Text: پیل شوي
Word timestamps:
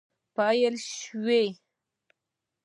پیل 0.35 0.73
شوي 0.95 1.45